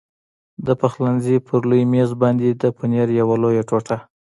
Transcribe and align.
د 0.65 0.67
پخلنځي 0.81 1.37
پر 1.47 1.61
لوی 1.69 1.83
مېز 1.93 2.11
باندې 2.21 2.47
د 2.61 2.63
پنیر 2.77 3.07
یوه 3.19 3.35
لویه 3.43 3.63
ټوټه. 3.69 3.97